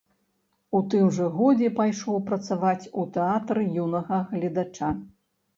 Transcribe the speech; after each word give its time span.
У 0.77 0.79
тым 0.93 1.11
жа 1.17 1.27
годзе 1.35 1.69
пайшоў 1.79 2.17
працаваць 2.29 2.89
у 3.03 3.05
тэатр 3.19 3.63
юнага 3.85 4.23
гледача. 4.33 4.89